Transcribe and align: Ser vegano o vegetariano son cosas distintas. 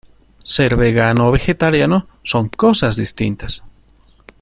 Ser 0.53 0.71
vegano 0.83 1.21
o 1.27 1.33
vegetariano 1.37 1.99
son 2.31 2.45
cosas 2.63 2.95
distintas. 3.03 3.53